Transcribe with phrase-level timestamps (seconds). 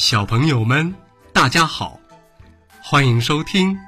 [0.00, 0.94] 小朋友们，
[1.34, 2.00] 大家好，
[2.82, 3.78] 欢迎收听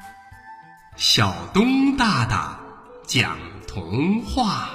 [0.95, 2.61] 小东大大
[3.07, 4.69] 讲童话。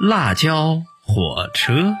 [0.00, 1.94] 辣椒火车。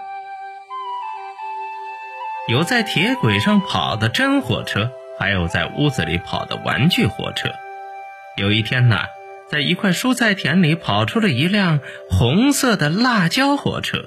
[2.52, 7.48] 有在铁轨上跑的真火车，还有在屋子里跑的玩具火车。
[8.36, 8.98] 有一天呢，
[9.48, 11.80] 在一块蔬菜田里跑出了一辆
[12.10, 14.04] 红色的辣椒火车。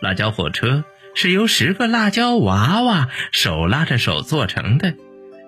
[0.00, 0.82] 辣椒火车
[1.14, 4.94] 是由十个辣椒娃娃手拉着手做成的，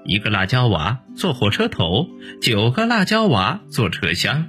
[0.05, 2.07] 一个辣椒娃做火车头，
[2.43, 4.47] 九个辣椒娃做车厢。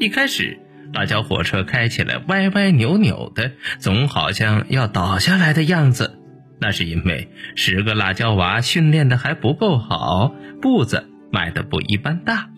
[0.00, 0.58] 一开始，
[0.92, 6.16] 辣椒火车开起来歪歪扭扭的，总好像要倒下来的样子。
[6.60, 12.50] 那是因为十个辣椒娃训练的还不够好，步子迈的不一般大。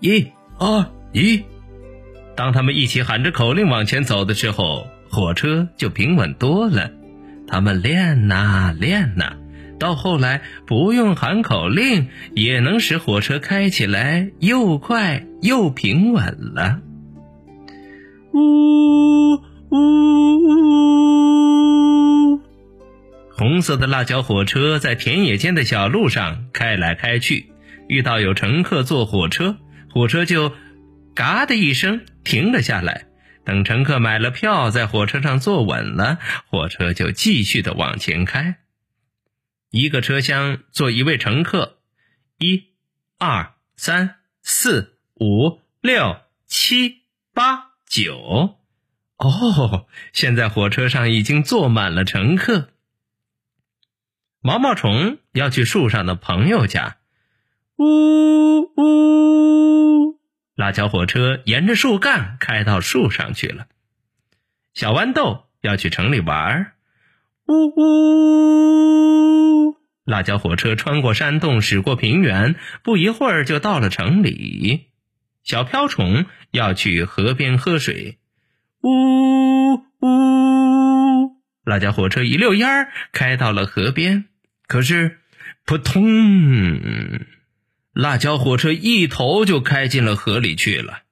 [0.00, 0.26] 一、
[0.58, 1.42] 二、一，
[2.36, 6.90] 当他们一起喊着口令往前走的时候，火车就平稳多了。
[7.46, 9.36] 他们练呐练呐，
[9.78, 16.80] 到后来不用喊口令，也能使火车开起来又快又平稳了。
[18.32, 19.34] 呜
[19.70, 19.78] 呜
[20.50, 20.63] 呜！
[23.36, 27.52] 红色的辣椒火车在田野间的小路上开来开去，
[27.88, 29.56] 遇到有乘客坐火车，
[29.90, 30.54] 火车就
[31.16, 33.06] “嘎”的一声停了下来。
[33.44, 38.58] 等乘客买了票，在火车上坐稳了，火车就继续的往前开。
[39.70, 41.78] 一个车厢坐一位乘客，
[42.38, 42.62] 一、
[43.18, 47.02] 二、三、四、五、六、七、
[47.34, 48.58] 八、九。
[49.18, 52.68] 哦，现在火车上已经坐满了乘客。
[54.46, 56.98] 毛毛虫要去树上的朋友家，
[57.78, 60.20] 呜呜！
[60.54, 63.64] 辣椒火车沿着树干开到树上去了。
[64.74, 66.72] 小豌豆要去城里玩，
[67.46, 67.68] 呜
[69.70, 69.76] 呜！
[70.04, 74.90] 辣椒火车穿过山洞，驶过平原，不一会儿就到了城里。
[75.42, 78.18] 小瓢虫要去河边喝水，
[78.82, 81.40] 呜呜！
[81.64, 84.26] 辣椒火车一溜烟儿开到了河边。
[84.74, 85.18] 可是，
[85.66, 86.02] 扑通！
[87.92, 91.02] 辣椒火车一头就开进了河里去了。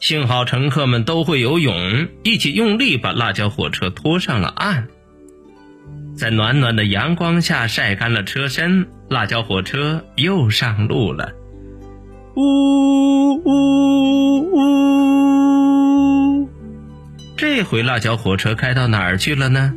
[0.00, 4.88] 幸好乘客们都会游泳，一起用力把辣椒火车拖上了岸。
[6.14, 11.32] 在暖暖的阳光下晒干了车身，辣椒火车又上路了。
[12.36, 14.40] 呜呜
[16.42, 16.50] 呜！
[17.34, 19.72] 这回辣椒火车开到哪儿去了呢？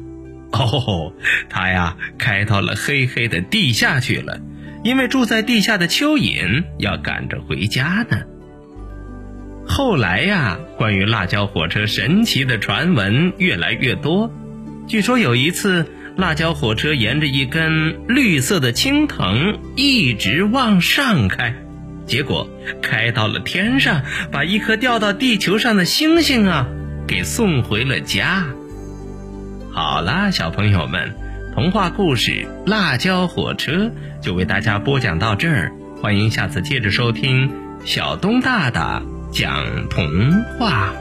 [0.51, 1.13] 哦，
[1.50, 4.39] 他呀开到了黑黑的地下去了，
[4.84, 8.22] 因为住在地下的蚯蚓要赶着回家呢。
[9.66, 14.31] 后来呀，关于辣椒火车神奇的传闻越来越多。
[14.88, 15.85] 据说有一次，
[16.17, 21.56] 辣椒火车沿着一根绿色的青藤一直往上开，
[22.06, 22.50] 结果
[22.81, 24.01] 开到了天上，
[24.31, 26.68] 把一颗掉到地球上的星星啊
[27.07, 28.45] 给送回了家。
[29.73, 31.15] 好啦，小朋友们，
[31.55, 33.71] 童话故事《辣椒火车》
[34.21, 35.71] 就为大家播讲到这儿，
[36.01, 37.49] 欢迎下次接着收听
[37.85, 39.01] 小东大大
[39.31, 40.05] 讲童
[40.59, 40.91] 话。